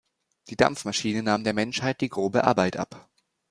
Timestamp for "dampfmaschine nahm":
0.55-1.43